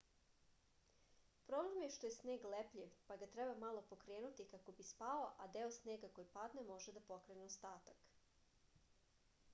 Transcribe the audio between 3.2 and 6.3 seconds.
ga treba malo pokrenuti kako bi spao a deo snega